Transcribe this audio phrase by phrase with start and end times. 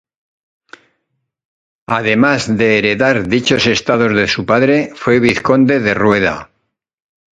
[1.99, 6.49] Además de heredar dichos estados de su padre fue vizconde de Rueda.